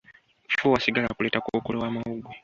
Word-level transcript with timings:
Okufuuwa 0.45 0.81
sigala 0.83 1.13
kuleeta 1.15 1.39
kookolo 1.45 1.77
w'amawuggwe. 1.83 2.33